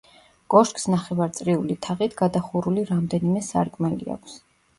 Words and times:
კოშკს 0.51 0.87
ნახევარწრიული 0.93 1.75
თაღით 1.87 2.15
გადახურული 2.23 2.87
რამდენიმე 2.93 3.45
სარკმელი 3.51 4.11
აქვს. 4.19 4.37